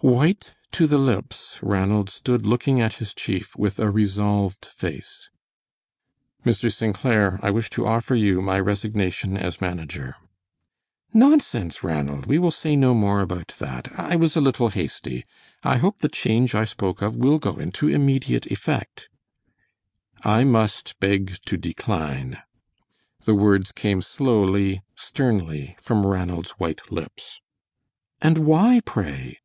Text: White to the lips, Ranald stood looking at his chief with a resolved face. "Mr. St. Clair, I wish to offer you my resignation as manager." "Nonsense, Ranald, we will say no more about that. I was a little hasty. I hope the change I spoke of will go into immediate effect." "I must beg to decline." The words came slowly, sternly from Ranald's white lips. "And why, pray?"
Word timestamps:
White 0.00 0.54
to 0.72 0.86
the 0.86 0.96
lips, 0.96 1.58
Ranald 1.60 2.08
stood 2.08 2.46
looking 2.46 2.80
at 2.80 2.94
his 2.94 3.12
chief 3.12 3.56
with 3.58 3.80
a 3.80 3.90
resolved 3.90 4.64
face. 4.64 5.28
"Mr. 6.46 6.72
St. 6.72 6.94
Clair, 6.94 7.40
I 7.42 7.50
wish 7.50 7.68
to 7.70 7.84
offer 7.84 8.14
you 8.14 8.40
my 8.40 8.60
resignation 8.60 9.36
as 9.36 9.60
manager." 9.60 10.14
"Nonsense, 11.12 11.82
Ranald, 11.82 12.26
we 12.26 12.38
will 12.38 12.52
say 12.52 12.76
no 12.76 12.94
more 12.94 13.20
about 13.20 13.56
that. 13.58 13.88
I 13.98 14.14
was 14.14 14.36
a 14.36 14.40
little 14.40 14.68
hasty. 14.70 15.24
I 15.64 15.78
hope 15.78 15.98
the 15.98 16.08
change 16.08 16.54
I 16.54 16.64
spoke 16.64 17.02
of 17.02 17.16
will 17.16 17.40
go 17.40 17.56
into 17.56 17.88
immediate 17.88 18.46
effect." 18.52 19.08
"I 20.22 20.44
must 20.44 20.94
beg 21.00 21.38
to 21.46 21.56
decline." 21.56 22.38
The 23.24 23.34
words 23.34 23.72
came 23.72 24.00
slowly, 24.02 24.80
sternly 24.94 25.74
from 25.80 26.06
Ranald's 26.06 26.50
white 26.50 26.88
lips. 26.92 27.40
"And 28.22 28.38
why, 28.46 28.78
pray?" 28.86 29.40